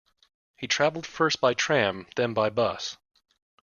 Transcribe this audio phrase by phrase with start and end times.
[0.57, 2.97] He travelled first by tram, then by bus